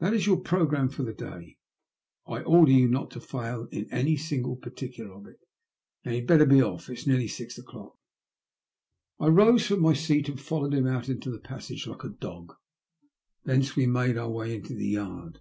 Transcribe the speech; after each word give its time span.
That 0.00 0.14
is 0.14 0.26
your 0.26 0.38
programme 0.40 0.88
for 0.88 1.04
the 1.04 1.12
day. 1.12 1.56
I 2.26 2.42
order 2.42 2.72
you 2.72 2.88
not 2.88 3.12
to 3.12 3.20
fail 3.20 3.68
in. 3.70 3.86
any 3.92 4.16
single 4.16 4.56
particular 4.56 5.12
of 5.14 5.28
it. 5.28 5.38
Now 6.04 6.10
you 6.10 6.16
had 6.16 6.26
better 6.26 6.44
be 6.44 6.56
oflf. 6.56 6.90
It 6.90 6.98
is 6.98 7.06
nearly 7.06 7.28
six 7.28 7.56
o'clock." 7.56 7.96
I 9.20 9.28
rose 9.28 9.68
from 9.68 9.80
my 9.82 9.92
seat 9.92 10.28
and 10.28 10.40
followed 10.40 10.74
him 10.74 10.88
out 10.88 11.08
into 11.08 11.30
the 11.30 11.38
passage 11.38 11.86
like 11.86 12.02
a 12.02 12.08
dog; 12.08 12.54
thence 13.44 13.76
we 13.76 13.86
made 13.86 14.18
our 14.18 14.28
way 14.32 14.56
into 14.56 14.74
the 14.74 14.88
yard. 14.88 15.38